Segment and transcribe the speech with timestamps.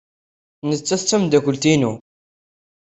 [0.69, 1.93] Nettat d tameddakelt-inu.